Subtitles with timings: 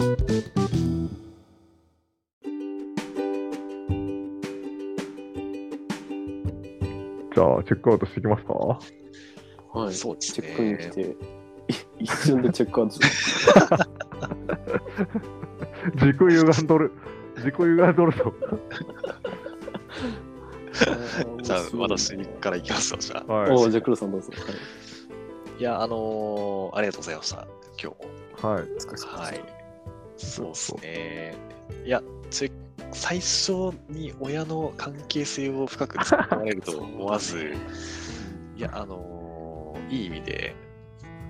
[0.00, 8.54] じゃあ、チェックアウトしていきますか？
[9.78, 9.94] はい。
[9.94, 10.90] そうですチェックイン来ね。
[10.90, 11.16] て、い
[12.00, 13.08] 一瞬でチェックアウトする。
[15.96, 16.92] 軸歪んどる。
[17.44, 18.32] 軸歪んどると。
[21.42, 23.32] じゃあ、私からいきますよ、じゃあ。
[23.32, 23.50] はい。
[23.52, 24.30] おじゃあ、黒さんどうぞ。
[24.32, 24.40] はい
[25.58, 27.46] いや、あのーありがとうございました、
[27.82, 27.92] 今
[28.40, 28.50] 日も。
[28.50, 28.62] はい。
[28.62, 29.59] はい。
[30.26, 31.34] そうですね。
[31.84, 32.02] いや、
[32.92, 37.54] 最初に親の関係性を深く突っ込まれると思わず、
[38.56, 39.20] いや、あのー
[39.90, 40.54] いい意味で、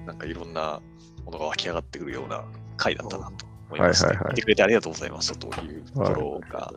[0.07, 0.81] なんかいろんな
[1.25, 2.45] ものが湧き上がってくるような
[2.77, 6.73] 回だったなと思いまして、はいはいはい見てくれてありがとうございましたというところが、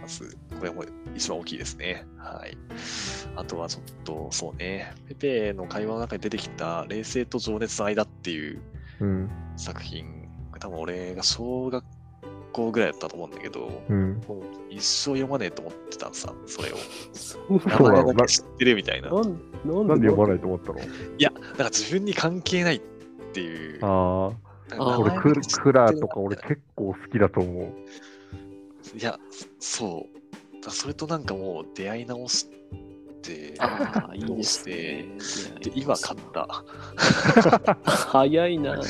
[0.00, 0.84] まず、これも
[1.14, 2.04] 一番大きいですね。
[2.18, 2.56] はい。
[3.34, 8.60] あとはちょっと、そうね、ペペの会話の中に出てきた、冷静と情熱の間っていう
[9.00, 9.30] うん。
[9.56, 10.15] 作品、
[10.58, 11.84] 多分俺が小学
[12.52, 14.22] 校ぐらいだったと思うんだけど、うん。
[14.28, 16.76] もう一生読まねえと思ってたのさ、それを。
[17.12, 17.60] そう
[18.14, 19.08] だけ知ってるみたいな。
[19.08, 20.08] いなんで？
[20.08, 20.78] 読まないと思ったの？
[21.18, 22.80] や、なんか自分に関係ないっ
[23.32, 23.80] ていう。
[23.82, 24.32] あ
[24.70, 24.98] なんかあ。
[24.98, 27.64] 俺ク、クラとか俺結構好きだと思う。
[28.98, 29.18] いや、
[29.58, 30.64] そう。
[30.64, 32.46] だそれとなんかもう出会い直し
[33.22, 35.04] て、ああ、いいですね
[35.60, 35.70] て、。
[35.70, 36.64] で今買った。
[37.84, 38.80] 早いな。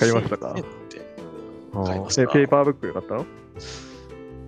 [0.00, 0.54] 買いましたか？
[1.84, 2.26] 買いました。
[2.32, 3.26] ペーパーブックで買ったの？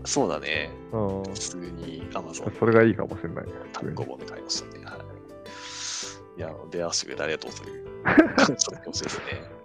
[0.04, 0.70] そうだね。
[0.92, 1.22] うん。
[1.22, 3.44] 普通に Amazon それがいいかもしれない。
[3.72, 4.84] 単語本で買いましたね。
[4.84, 6.38] はい。
[6.38, 8.56] いや、出会わせてく れてありがとうという感
[8.92, 9.24] じですね。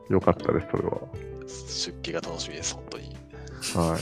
[0.10, 1.00] よかったです、それは。
[1.48, 3.16] 出家が楽しみです、本当に。
[3.76, 4.02] はい。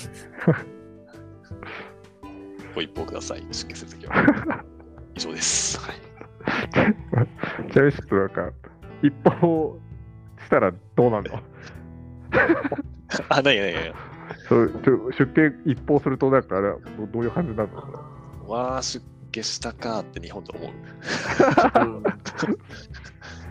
[2.76, 4.64] ご一報ください、出家するときは。
[5.16, 5.80] 以上です。
[5.80, 5.96] はい。
[7.72, 8.52] ちなみにちょっとなんか、
[9.02, 9.80] 一報
[10.44, 11.40] したらどうなんの？
[13.30, 13.94] あ、ないないない。
[14.50, 17.70] そうちょ出家一報すると、なんかあれはどどういう感じになる
[18.44, 18.50] の？
[18.50, 20.72] わあ、出家したかって日本で思う。
[20.72, 20.74] う
[22.00, 22.04] ん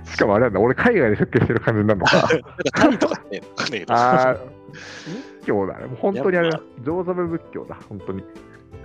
[0.04, 2.28] しかもあれなんだ、俺海外で出家してる感じになるのか。
[2.75, 3.94] タイとかね、わかんないけど。
[3.94, 5.87] ああ、仏教だね。
[5.87, 8.25] もう本当にあれだ、上座部仏教だ、本当に。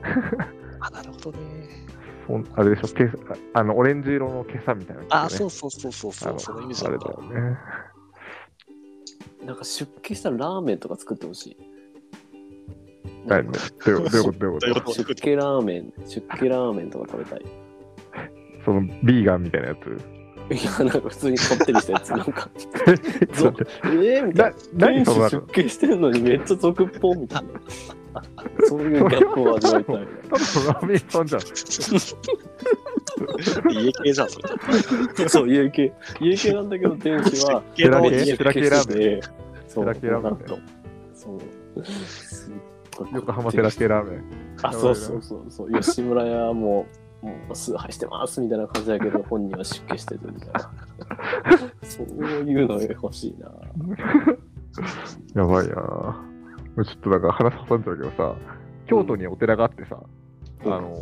[0.79, 1.40] あ、なるほどね。
[2.28, 3.09] ほんあれでしょ、け
[3.53, 5.07] あの、オレンジ色の今朝みたいな、ね。
[5.09, 7.38] あ、そうそうそうそうそう、そのイメージだったあれだ。
[7.38, 7.57] よね。
[9.45, 11.57] なんか出家したらラーメンとか作ってほしい。
[13.27, 13.51] だよね。
[13.85, 14.31] どういうこと？
[14.39, 14.94] どういうこと？
[14.94, 17.39] 出家ラーメン、出家ラーメンとか食べたい。
[17.39, 17.45] と
[18.66, 19.97] その、ビーガンみたいなやつ？
[20.51, 22.49] いや、なんか普通にこってりしたやつ、なんか、
[23.85, 24.53] えー、みたい
[25.03, 27.49] な出家してるのにめっちゃ俗っぽみたいな。
[28.67, 29.95] そういうギャップを味わいたい。
[29.95, 31.41] ただのラーメン屋さんじゃん。
[33.69, 34.40] 家系じゃん、そ
[35.18, 35.30] れ。
[35.30, 35.94] そう、家系。
[36.19, 38.16] 家系なんだけど、天使は、出家の系
[38.69, 39.22] ラーメン。
[39.68, 40.53] そう、セラそ
[43.03, 43.08] う。
[43.13, 44.24] 横浜セラ系ラーメン。
[44.62, 45.72] あ、そうそうそうそう。
[45.72, 46.85] 吉村屋も、
[47.22, 50.72] もう崇拝してますみたいな感じだけど、本人は出家してるみたいな。
[51.84, 53.52] そういうの欲しいな。
[55.35, 56.29] やばいなぁ。
[56.85, 58.35] ちょっとなんか話挟んじゃうけどさ、
[58.88, 60.00] 京都にお寺があってさ、
[60.66, 60.96] うんあの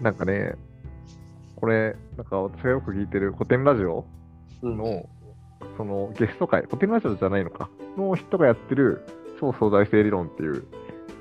[0.00, 0.54] ー、なんかね、
[1.60, 4.06] これ、なんか私がよく聞いてる古典ラジオ？
[4.62, 4.76] うん。
[4.78, 5.08] の、
[5.76, 9.06] そのゲスト会、古典ラジオじゃないのか、の人がやってる
[9.40, 10.64] 超相対性理論っていう、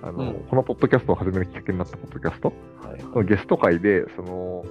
[0.02, 0.34] あの、うん。
[0.50, 2.54] このポッドキャストを始めるきっかけになったポッドキャスト？
[2.82, 4.66] はいのゲスト会で、その、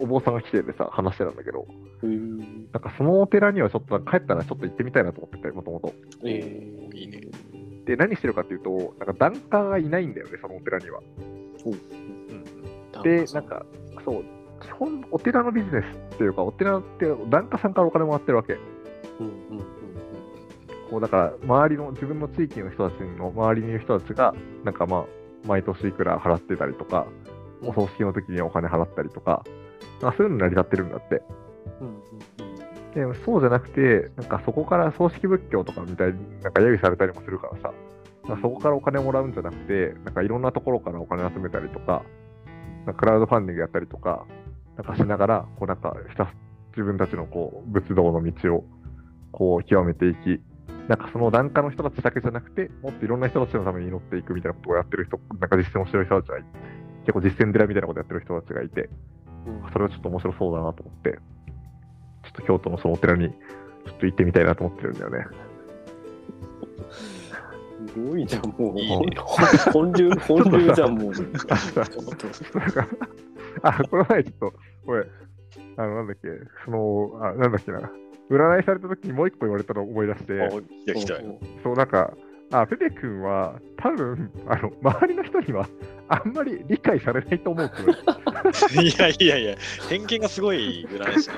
[0.00, 1.66] お坊さんが来ててさ、話してたんだけど、
[2.02, 2.08] うー。
[2.08, 2.38] ん
[2.72, 5.94] なんかそのお寺にはちょっと帰ったらちょっと行ってみたいなと思ってて、もともと。
[6.24, 7.20] えー、いいね。
[7.84, 11.00] で、何してるかっていうと、なんか檀家がいないんだよね、そのお寺には。
[11.64, 11.70] う。
[11.70, 13.64] んで、なんか、
[14.04, 14.24] そう、
[14.62, 15.84] 基本、お寺のビジネス
[16.14, 18.54] っていうか、お寺って檀家さんからお金もらってるわけ。
[18.54, 19.64] うんうんうん
[20.90, 25.04] こう、だから、周りの、自分の地域の人たちの周りにいる人たちが、なんかまあ、
[25.46, 27.32] 毎年いくら払ってたりとか、うん
[27.64, 29.44] お葬式の時にはお金払ったりとか、
[30.00, 31.22] まあ、そういうの成り立ってるんだって。
[31.80, 32.02] うんうん
[32.92, 37.72] でもそうじゃなくて、なんかそこから葬式仏教とかみたいになんか揶揄されたりもするからさ、
[38.42, 42.02] そこからお金もらうんじゃなくて、なんかいろんなところからお金集めたりとか
[42.98, 44.26] クラウドファンディングやったりとか、
[44.76, 46.36] なんかしながら、こうなんかひたす
[46.72, 48.64] 自分たちのこう仏道の道を
[49.30, 50.40] こう極めていき、
[50.88, 56.44] なんかその檀家の人たちだけじゃなくて、もっといろんな人たちのために祈っていくみたいなことをやってる人、なんか実践をしてる人たちがい
[57.02, 58.88] 結構実践寺みたいなことやってる人たちがいて、
[59.46, 61.18] うんそれはちょっと面白そうだなと思って、ちょ
[62.28, 63.34] っと京都のそのお寺にちょ
[63.92, 65.26] っと行ってみたいなと思ってるんだよね。
[67.88, 68.78] すごいじゃん、もう。
[68.78, 69.16] いいね
[69.72, 71.12] 本流、本流じゃん、もう。
[73.62, 74.54] あ、この前ちょっと、
[74.86, 75.06] これ、
[75.76, 76.28] あの、なんだっけ、
[76.64, 77.90] その、あ、なんだっけな、
[78.30, 81.38] 占いされた時にもう一個言われたのを思い出して、あいや、来たよ。
[81.62, 82.14] そう、なんか、
[82.50, 85.66] あ、ペペ君は、多分あの周りの人には
[86.08, 87.70] あんまり理解されないと思う
[88.80, 89.56] いやいやいや、
[89.88, 91.34] 偏見がすごい占い師な。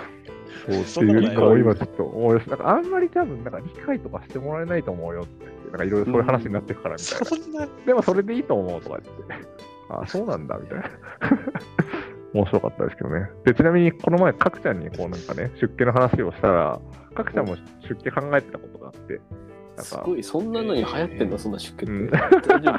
[0.86, 5.54] そうっていいうのを今ちょっと思い出して、なんかあんまり多分なんか理解とかしてもらえないと思うよって。
[5.74, 9.46] なんかいろいろそういう話になってるからみたいな、でもそれでいいと思うとか言って。
[9.88, 10.84] あ、そうなんだみたいな。
[12.34, 13.30] 面白かったですけどね。
[13.44, 16.80] で、ちなみにこの前、かくちゃんにこうなんかね、出家の話をしたら、
[17.14, 17.56] かくちゃんも
[17.88, 22.16] 出家考えてたことがあって、なんか、すごい、そんなのに流行ってんだ、そんな出血うんって。
[22.48, 22.72] 大丈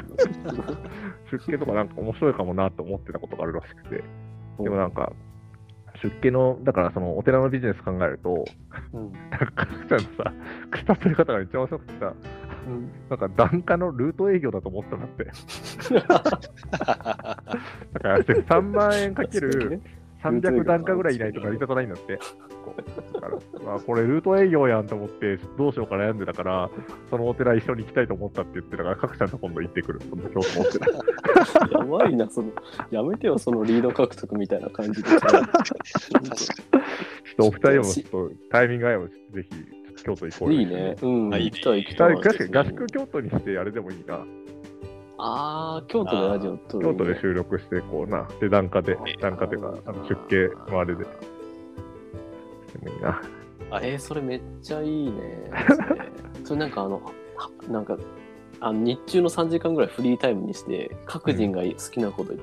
[1.32, 4.04] 出家とかなんか面白いかもなと思ってたことがあるらしくて、
[4.58, 5.12] 夫でもなんか、
[6.02, 8.44] 出家の、だからそのお寺のビジネス考えると、
[8.92, 9.12] うん。
[9.12, 10.32] なんかちゃんのさ、
[10.70, 12.14] 草取り方がめっちゃ面白くてさ、
[12.66, 12.90] うん。
[13.08, 15.24] なんか檀家のルート営業だと思ったなって。
[15.94, 16.02] だ
[18.00, 19.80] から3万円かける
[20.30, 22.18] 300段階ぐらいいないと成り立たないんだって。
[22.64, 26.70] こうだから、まあ、これルート営業やんと思って、どうしようか悩んでたから、
[27.10, 30.00] そのお寺一緒に行きたいと思ったって言ってたから、各ちゃんと今度行ってくる。
[30.00, 31.78] そんな今日と思ってた。
[31.78, 32.50] やばいな、その、
[32.90, 35.08] やめてよ、そのリード獲得みたいな感じで。
[35.08, 35.20] ちょっ
[37.36, 39.12] とお二人もちょっとタイミング合えば、ぜ
[39.42, 39.48] ひ、
[40.04, 40.96] 京都行こうよいいね。。
[41.02, 41.30] うん。
[41.30, 42.14] 行きたい、行き二たい。
[42.14, 44.24] 人確かに合宿京都にして、あれでもいいな。
[45.18, 51.04] ああ、京都でラジオ撮る、京都で収録して、こうな、で、檀家で、檀家というか、あの出家のあれで。
[51.04, 51.08] で
[52.82, 53.22] もいいな。
[53.70, 55.50] あえー、それめっちゃいいね。
[56.44, 57.00] それなんかあの、
[57.36, 57.96] はなんか、
[58.60, 62.34] あの日中の3時間ぐらいフリータイムにして、各人が好きなこと、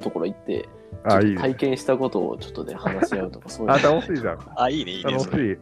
[0.00, 0.68] ところ行って、
[1.04, 4.38] あ、いい体験したことをちょっとね、話し合うとか、そういうのあ、楽しいじゃん。
[4.56, 5.12] あ、いいね、いいね。
[5.12, 5.40] 楽しい。
[5.40, 5.58] いいね。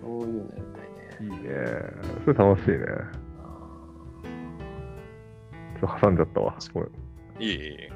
[0.00, 0.62] そういうのやり
[1.18, 1.80] たいね。
[2.24, 3.23] それ楽しいね。
[5.84, 6.56] あちょっと挟んじゃったわ。
[6.72, 6.90] ごめん。
[7.40, 7.48] いい。
[7.48, 7.88] いいいい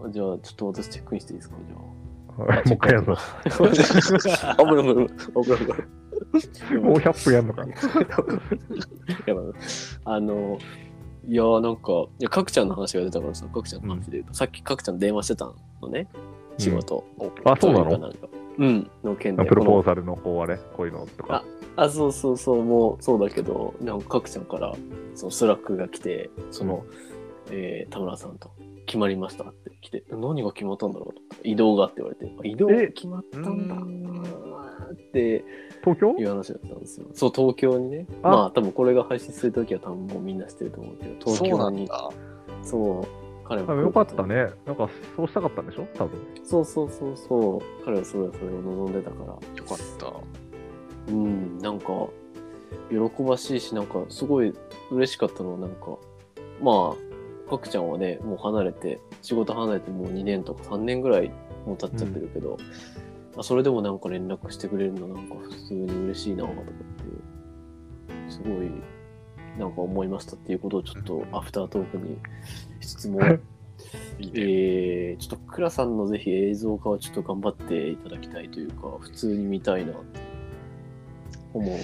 [0.00, 1.80] ーじゃあ、ちょっと私チェックインしていいですか、じゃあ。
[1.80, 3.14] もう一回やるの。
[3.14, 3.22] 危
[3.62, 5.06] ない危ない
[5.44, 6.78] 危ない危ない。
[6.78, 7.64] もう100分やるのか。
[9.26, 9.44] やばい
[10.04, 10.58] あの、
[11.28, 16.08] いやーなんか、いや、かくちゃんの話が出たからさ、かくちゃんの話で言うと、さっきかくちゃん電話してたのね、
[16.58, 17.04] 仕事。
[17.44, 17.98] あ、そうなの？
[17.98, 18.28] なんか
[18.58, 19.44] うん、の件で。
[19.44, 21.44] プロポーザルのこうあれ、こういうのとか。
[21.76, 24.74] あ、そうそうそう、もうそうだけど、なんかかくちゃんから、
[25.14, 26.84] その Slack が来て、その、
[27.50, 28.50] えー田村さんと
[28.86, 31.22] 決まりましたって来て、何が決まったんだろうと。
[31.44, 35.44] 異動がって言われて、あ異動決まったんだうって
[35.80, 37.06] 東京いう話だったんですよ。
[37.14, 38.06] そう、東京にね。
[38.22, 41.84] あまあ、多分これが配信するときは多分もうみんな知ってると思うけど、東そうな京に。
[41.84, 42.10] んだ。
[42.62, 43.06] そう、
[43.44, 44.26] 彼あよかった。
[44.26, 44.48] ね。
[44.66, 45.86] なんか、そうしたかったんでしょ？
[45.94, 46.18] 多分。
[46.44, 47.84] そうそうそうそう。
[47.84, 49.26] 彼はそれはそれを望んでたから。
[49.26, 51.12] よかった。
[51.12, 51.86] うん、なんか、
[52.90, 54.52] 喜ばしいし、なんか、すごい
[54.90, 55.98] 嬉しかったのは、なんか、
[56.60, 61.30] まあ、かくちゃんはね、もう離れて、仕事離れてもう2年とか3年ぐらい
[61.66, 62.56] もう経っちゃってるけど、
[63.36, 66.72] あそれでもなんか連絡してくれるのなんか普通に嬉しいなとかって、
[68.32, 68.70] すごい、
[69.58, 72.16] なんか思いましたっていうことをちょっとアフタートークに
[72.80, 73.20] しつつも、
[74.18, 74.32] いいね。
[74.36, 80.20] えー、ちょっと倉さんのぜひ映像化はちょっと頑張っていただきたいというか、普通に見たいなって
[81.52, 81.74] 思う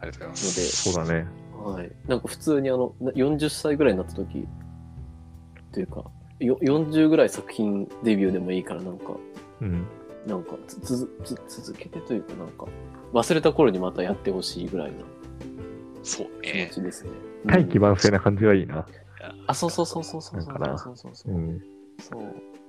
[0.00, 0.92] ありがとうございます。
[0.92, 1.26] そうだね。
[1.62, 1.92] ので、はい。
[2.06, 4.46] なんか普通にあの、な40歳ぐらいになった時、
[5.72, 6.04] というか、
[6.40, 9.16] よ40ぐらい作品デビューでもいいからなんか、
[9.60, 9.86] うん。
[10.26, 12.66] なんかつつつ続けてというかなんか、
[13.12, 14.98] 忘れた頃にまたやってほしいぐらいな
[16.02, 16.70] そう気持ね。
[16.72, 17.10] ちですね。
[17.46, 18.86] 大気うん慢性な感じがいいな。
[19.46, 21.38] あ、そうそうそうそうそうそうなんかなそうそうそうう。
[21.38, 21.60] ん。
[22.00, 22.22] そう。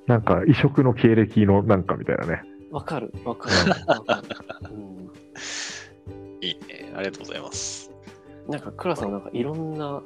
[0.07, 2.43] なんか、異色の経歴のなんかみたいなね。
[2.72, 3.55] わかる、わかる。
[3.88, 4.22] わか
[4.69, 5.12] るうん
[6.41, 6.91] いいね。
[6.96, 7.89] ありがとうございます。
[8.50, 10.01] なんか、クラさん、なんかいろんな、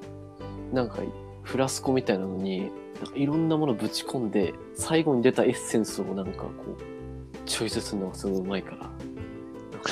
[0.72, 1.00] なんか、
[1.44, 9.00] フラスコみたいなのに、なんかいろんなものぶち込んで、最後に出たエッセンスをなんかこう、チョイスするのがすごいうまいから、なんか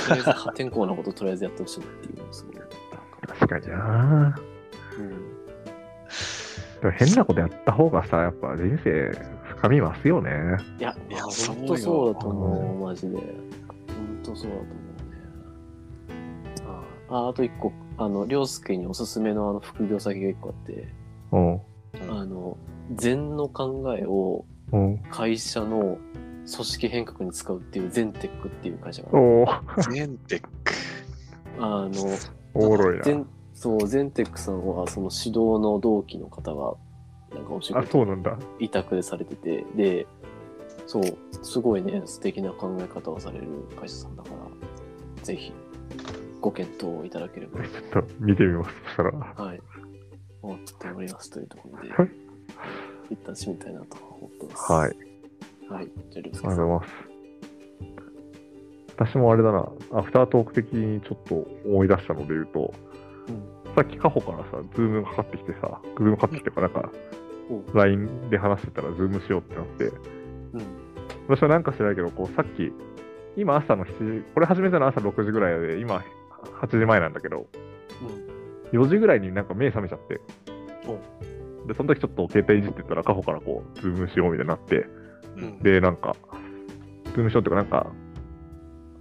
[0.08, 2.55] とりあえず破天荒なこととりあえずやってほしいなっていうのをすごい。
[3.40, 4.36] 確かにな
[4.98, 5.10] うん。
[6.82, 9.12] でも変なことやった方がさ、やっぱ人生
[9.44, 10.32] 深み増すよね。
[10.80, 13.18] いや、いや本当そうだと思う、マジで。
[13.18, 13.24] 本
[14.24, 14.76] 当そうだと思うね。
[17.10, 20.88] ああ、あと一個、あの、りょうすけにおすすめのあの副業先が一個あって、
[22.10, 22.58] あの、
[22.94, 24.98] 禅の考えをうん。
[25.12, 25.98] 会社の
[26.52, 30.50] 組織変革に使うっていうゼンテックっていう会社があるゼンテック。
[31.60, 31.92] あの、
[32.56, 33.04] おもろいな。
[33.54, 36.74] そう、ゼンテックさんはその指導の同期の方が、
[37.34, 38.38] なんかお仕あ、事そうなんだ。
[38.60, 40.08] 委託でされてて、で、
[40.88, 41.04] そう、
[41.42, 43.48] すごいね、素敵な考え方をされる
[43.80, 45.54] 会社さんだから、ぜひ、
[46.42, 48.76] ご検討いただければ、ちょっと見てみます。
[48.84, 49.12] そしたら。
[49.12, 49.62] はい、
[50.42, 52.10] 思っておりますというところではい、
[53.12, 54.72] 一旦締めたいなと思ってます。
[54.72, 54.98] はい。
[55.70, 55.92] はい。
[56.12, 56.68] じゃあ、りょうすありがとう。
[56.68, 57.15] ございます。
[58.98, 61.36] 私もあれだな、アフタートーク的にちょっと
[61.66, 62.74] 思い出したので言うと、
[63.76, 66.82] さっきカホからさ、 Zoom がかかってきてさ、 Zoom かかってきてからなん。
[66.82, 66.90] か
[67.50, 69.96] う、LINE で話してたら Zoom しようってなって、うん。
[71.28, 72.72] 私はなんか知らないけど、こうさっき、
[73.36, 76.02] 今朝の7時、これ始めたの朝6時ぐらいで、今
[76.62, 77.48] 8時前なんだけど、
[78.72, 80.22] 4時ぐらいになんか目覚めちゃって、
[81.68, 84.88] で、その時ちょっと携帯いじってたら、カホからこう、 Zoom しようみたいになって、
[85.38, 85.60] うん。
[85.60, 86.16] で、なんか、
[87.14, 87.92] Zoom しようっていうか、なんか、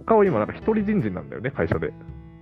[0.05, 1.93] カホ今なんか一人人事なんだよね、会社で。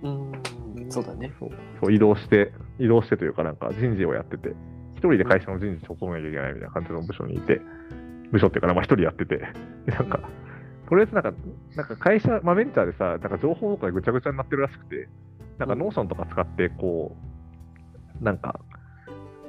[0.02, 0.32] うん。
[0.32, 0.90] うん。
[0.90, 1.32] そうだね。
[1.38, 4.54] そうそう移動して、移動してというか、なんか人事をやってて、
[4.94, 7.60] 一人で会社の人事整えなきゃいけないみたいな感じの部署にいて、
[8.32, 9.36] 部署っていうかな、まあ一人やってて、
[9.86, 10.20] で、なんか、
[10.88, 11.32] とりあえずなんか、
[11.76, 15.08] なんか会社、まあベンチャーでさ、なんか情報とかでぐちゃぐちゃになってるらしくて、
[15.58, 17.16] なんか Notion とか使って、こ
[18.20, 18.60] う、なんか、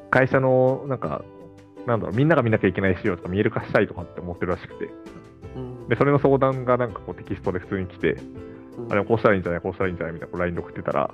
[0.09, 1.23] 会社の、なんか、
[1.85, 4.91] なんだろう、みんなが見なきゃいけない資料とか見える化したいとかって思ってるらしくて、うん。
[5.89, 11.09] で、それの相談がなんかこうテキストで普通に来て、うんあれこうしたらいいんじゃないこうしたらいいんじゃないみたいな LINE で送ってたら、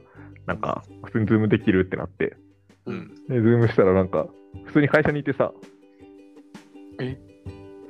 [0.48, 2.36] なんか、普通に Zoom できるってなって、
[2.88, 3.14] うん。
[3.30, 4.28] で、ズームしたらなんか、
[4.66, 5.52] 普通に会社にいてさ、
[7.00, 7.18] え？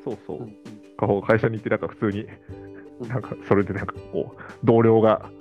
[0.04, 0.56] そうそううん。
[0.98, 5.32] こう会社に行って、なんか普通に、うんなんかそれでなんかこう、同僚が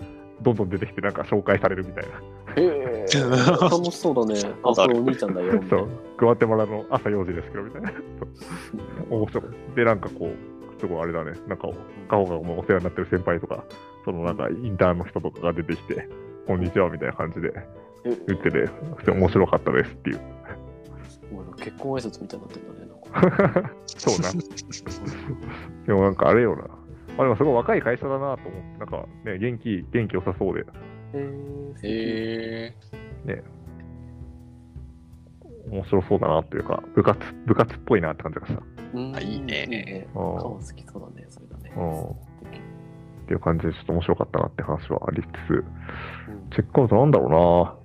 [0.43, 2.11] どんどん出てきて、なんか紹介されるみたいな。
[2.57, 3.07] へえ。
[3.61, 4.55] 楽しそうだね。
[4.63, 5.63] あ、これお兄ちゃんだよ。
[5.69, 7.91] そ、いうグアテマラの朝4時ですけど、みたいな。
[7.91, 9.45] そう面白い。
[9.77, 10.50] で、なんかこう、
[10.81, 11.69] すごいあれだね、なんか、
[12.09, 13.65] カホがお世話になってる先輩とか、
[14.05, 16.09] そのなんかインターンの人とかが出てきて、
[16.47, 17.63] こんにちはみたいな感じでな。
[18.05, 20.21] 言ってて、普通に面白かったですっていう。
[21.59, 22.87] 結婚挨拶みたいになってんだね。
[23.13, 24.31] なんか そうな。
[25.87, 26.63] でもなんかあれよな。
[26.63, 26.69] ま
[27.19, 30.65] あでもすごい若い会社だなと思って、なんかね、元気、元気良さそうで、へ
[31.83, 32.75] え。
[32.75, 32.75] へ
[33.27, 33.45] え。
[35.71, 38.80] 面白そうだなというか、部活、部活っぽいなって感じがした。
[38.93, 40.07] うんあいいねいいね。
[40.09, 41.27] うん顔好きそうだね。
[41.29, 41.73] それだね。
[41.77, 42.15] うんっ
[43.27, 45.65] ていう感じでちょっと面白かったなって話はありつつ、うん
[46.51, 47.77] チェックアウトなんだろ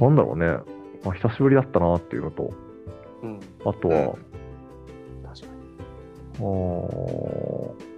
[0.00, 0.46] ななんだろうね。
[1.04, 2.52] まあ、久しぶりだったなっていうのと、
[3.22, 3.40] うん。
[3.64, 4.16] あとは、
[5.34, 5.52] 確かに。
[6.38, 7.88] あー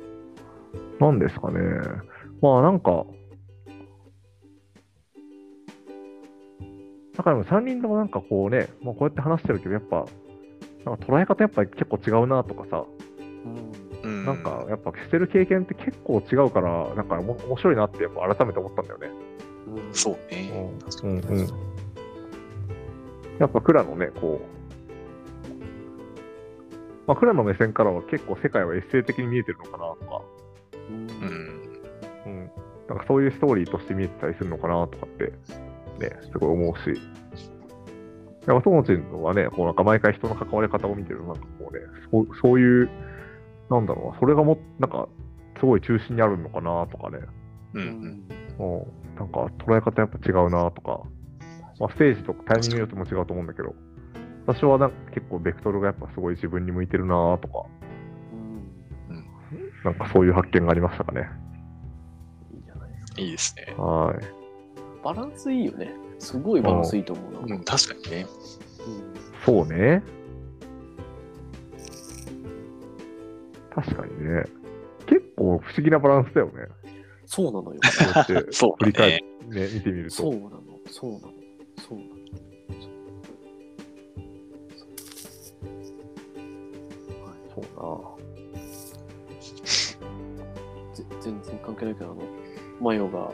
[1.00, 1.60] なんですかね。
[2.42, 3.04] まあなんか、
[7.16, 10.06] だから3人ともなんかこうね、まあ、こうやって話してるけど、やっぱ、
[10.84, 12.84] なんか捉え方やっぱり結構違うなとかさ、
[14.02, 14.10] うん。
[14.10, 14.24] うん。
[14.26, 19.08] なんかやっぱしてる経験って結構違うから、なんか面白いなってやっぱ改めて思ったんだよね。
[19.68, 20.50] うんそうね。
[21.02, 21.48] うんうんうん。
[23.38, 24.60] やっぱ蔵のね、こう、
[27.06, 30.22] まあ、蔵の目線からは結構世界はエッセイ的に見えてるのかなとか、
[30.90, 31.70] うんうん。
[32.26, 32.50] うん、
[32.88, 35.32] なんかそういうストーリーとして見えてたりするのかなとかって、
[35.98, 37.00] ね、すごい思うし、
[38.46, 41.80] やっぱ友達のはね、こうなんか毎回人の関わり方を見てるなんかこうね、
[42.10, 42.90] そうそういう、
[43.70, 45.08] なんだろうな、それがも、なんか、
[45.58, 47.18] すごい中心にあるのかなとかね、
[47.74, 47.78] う。
[47.78, 48.24] うんん。
[48.58, 48.64] う
[49.12, 51.02] ん、なんか捉え方やっぱ違うなとか、
[51.78, 53.74] まあ、ステージとかタイミングによっても違うと思うんだけど、
[54.46, 57.64] 私はなんか結構ベクトルがやっぱすごい自分に向いてるなとか、
[58.32, 59.30] うん
[59.84, 61.28] なんかそういう発見がありましたかね。
[62.52, 63.20] いいじゃないですか。
[63.20, 63.74] いいですね。
[63.76, 65.04] はい。
[65.04, 65.90] バランスいいよね。
[66.20, 67.56] すごいバランスいいと思うな。
[67.56, 68.26] うん、確かにね。
[69.44, 70.02] そうね。
[73.74, 74.44] 確かにね。
[75.06, 76.52] 結構不思議なバランスだよね。
[77.24, 77.80] そうなのよ。
[77.80, 77.80] こ
[78.14, 80.16] うやって そう振り返ねって、ね、見てみると。
[80.16, 80.60] そうなの。
[80.88, 81.22] そうなの。
[81.78, 82.10] そうなの。
[87.50, 88.20] そう
[90.94, 92.22] ぜ全然関係ないけど、あの、
[92.80, 93.32] マヨが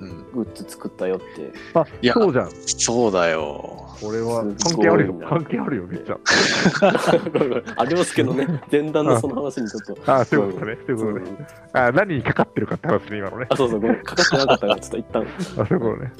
[0.00, 0.08] うん。
[0.32, 1.52] グッズ作ったよって。
[1.74, 1.80] な。
[1.82, 2.50] あ、いやそうじゃん。
[2.50, 3.82] そうだよ。
[4.00, 5.14] これはす関係あるよ。
[5.26, 6.18] 関係あるよ、めっちゃ。
[7.80, 9.96] ありますけどね、前段のその話にちょっと。
[10.12, 10.78] あ、そういうことね。
[10.86, 11.46] そういうことね。
[11.72, 13.46] あ、何にかかってるかって話ね、今のね。
[13.48, 14.02] あ、そうそう、ごめん。
[14.02, 15.22] かかってなかったから、ちょっと一旦。
[15.62, 16.12] あ、そういうことね。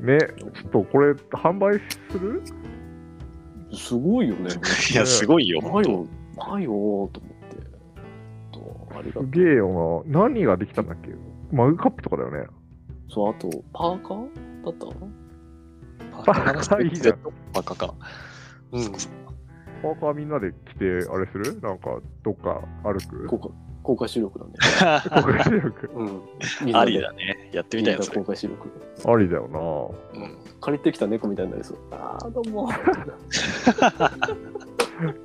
[0.00, 1.78] ね、ちょっとこれ、販売
[2.10, 2.42] する？
[3.72, 4.50] すごいよね。
[4.92, 5.60] いや、すごいよ。
[5.60, 7.18] マヨ、マヨと思って。
[8.52, 9.24] とありがとう。
[9.24, 10.20] すげえよな。
[10.26, 11.10] 何ができたんだっけ？
[11.52, 12.46] マグカップとかだよね。
[13.08, 14.28] そう、あと、パーカー
[14.64, 14.86] だった
[16.24, 17.18] パーカーいいじゃん
[17.52, 17.94] パーカーか。
[18.72, 18.84] うん
[19.80, 21.60] パーカーみんなで来て、あれする？
[21.60, 23.26] なんか、どっか歩く？
[23.28, 23.50] 公開
[23.84, 24.58] 公開収録なんで。
[24.58, 24.64] 公
[25.32, 26.20] 開収録うん。
[26.76, 27.48] ありだね。
[27.52, 28.24] やってみたいな、公。
[28.24, 28.68] 開収録。
[29.06, 30.36] ありだようん。
[30.60, 31.78] 借りてきた猫みたいになりそう。
[31.92, 32.68] ああ、どうも。
[32.68, 32.76] な。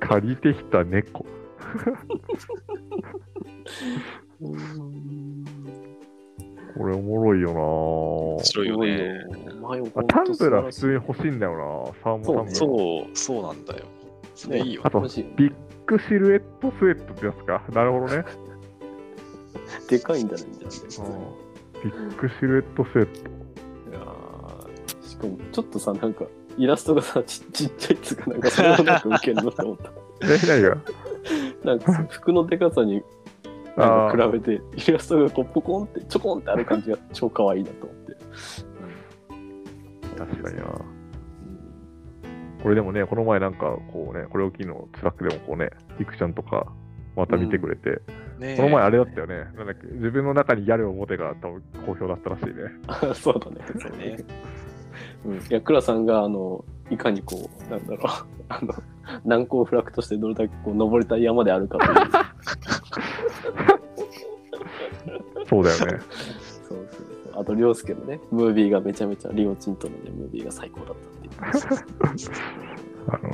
[0.00, 1.26] 借りてきた猫。
[6.76, 9.20] これおもろいよ面白いよね。
[9.60, 9.90] マヨ、な。
[9.94, 11.52] あタンブラー普通に欲しいんだよ
[11.86, 11.92] な。
[12.02, 12.54] サーモンタンブラー。
[12.54, 13.84] そう、そうなんだよ。
[14.34, 14.90] それいいよあ。
[14.90, 15.54] とビッ
[15.86, 17.62] グシルエットスウェットってやつか。
[17.72, 18.24] なるほどね。
[19.88, 21.04] でかいんだね、じゃ
[21.84, 23.30] ビッグシルエットセット。
[23.90, 23.90] あ。
[23.90, 26.24] いやーしかも、ちょっとさ、なんか、
[26.56, 29.92] イラストがさ、ちちっちゃいっつうか、なんか、それをなんか受けるのって思った。
[30.26, 30.78] え、何が？
[31.64, 33.02] なんか、服のでかさに
[33.76, 38.16] なんか比べて、イラストがこうポコンって、ちょこんってある感じが超可愛いなと思って。
[40.16, 40.62] 確かにな。
[40.64, 40.94] うん
[42.64, 45.68] これでもね、この前なんか、こうね、これを機の Slack でもこうね、
[46.00, 46.72] いくちゃんとか、
[47.14, 47.90] また見てくれて、
[48.38, 52.52] ねえこの前あれだったよね、なんだっけ、自分の中にギャルを持てが多分好評だったらしいね。
[52.86, 53.56] あ そうだね。
[53.78, 54.16] そうねね。
[55.26, 55.34] うん。
[55.34, 58.06] いや、倉さんが、あの、いかにこう、なんだろう、
[58.48, 58.74] あの、
[59.26, 61.92] 難攻不落としてどれだけこう登りたい山であるかという。
[65.48, 66.00] そうだよね。
[66.68, 66.88] そうそう
[67.32, 67.40] そう。
[67.40, 71.32] あと、凌介のね、ムービーがめちゃめちゃ、リオチンとのね、ムービーが最高だったっていう。
[73.08, 73.30] あの、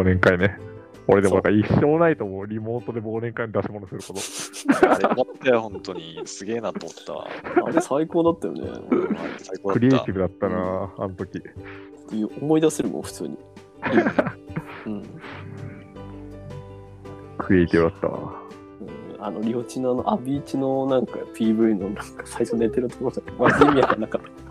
[0.00, 0.58] 忘年会ね。
[1.06, 4.20] 俺でもなんか一生ないと思う、リモートで忘年会に出し物すること。
[4.92, 6.22] あれよかったよ、本当に。
[6.24, 7.26] すげえなと思ったわ。
[7.66, 8.62] あれ最高だったよね。
[9.38, 9.74] 最高だった。
[9.74, 11.42] クリエイティブだったな、あの時。
[12.40, 13.36] 思い出せるもん、普通に。
[14.86, 15.02] うん。
[17.38, 18.40] クリエイティブだったわ。
[19.20, 24.50] うんあの、リオチのあの、アビーチのなんか PV のなんか最初寝てるところとか、マジ意味わかんなかった。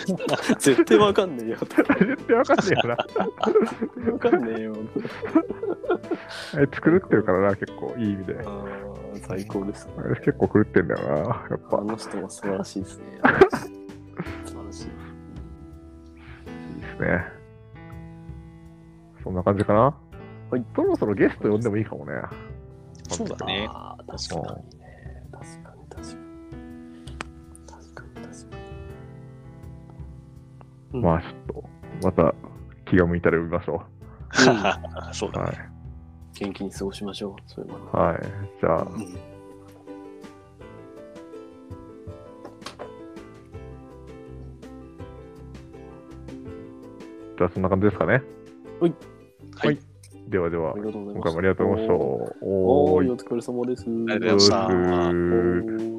[0.58, 1.56] 絶対わかんねえよ。
[1.58, 2.96] 絶対わかんねえよ
[4.06, 4.12] な。
[4.12, 4.74] わかんねえよ。
[6.54, 8.44] あれ作ってるからな、結構いい意味で。
[9.26, 10.02] 最高ですねあ。
[10.02, 11.18] れ結構狂ってんだよな、
[11.50, 11.78] やっぱ。
[11.78, 13.04] あの人も素晴らしいですね。
[14.44, 14.86] 素晴らしい。
[14.86, 17.24] いいですね。
[19.22, 19.94] そんな感じかな
[20.50, 20.64] はい。
[20.74, 22.12] そろそろゲスト呼んでもいいかもね。
[23.08, 23.68] そうだね。
[24.10, 25.22] 確かにね。
[25.32, 26.20] 確かに、確かに。
[27.66, 28.62] 確かに、確かに。
[30.94, 31.64] うんまあちょっと、
[32.02, 32.34] また
[32.86, 34.00] 気が向いたら呼びましょう。
[35.14, 35.46] そうだね。
[35.46, 35.56] はい。
[36.34, 37.34] 元気に過ごしましょう。
[37.46, 38.22] そういうのはい。
[38.60, 39.16] じゃあ、うん
[47.40, 48.22] じゃあそんな感じですかね。
[48.80, 48.94] はい。
[49.56, 49.78] はい。
[50.30, 51.14] ではではあり、がとうございます。
[51.14, 52.04] 今回もありがとうございました。
[52.40, 53.84] おーい、お疲れ様です。
[54.08, 55.10] ありがとうございま
[55.78, 55.89] した